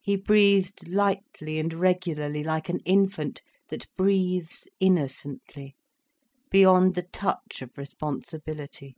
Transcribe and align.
He 0.00 0.16
breathed 0.16 0.88
lightly 0.88 1.60
and 1.60 1.72
regularly 1.74 2.42
like 2.42 2.68
an 2.68 2.80
infant, 2.80 3.40
that 3.68 3.86
breathes 3.96 4.66
innocently, 4.80 5.76
beyond 6.50 6.96
the 6.96 7.04
touch 7.12 7.62
of 7.62 7.78
responsibility. 7.78 8.96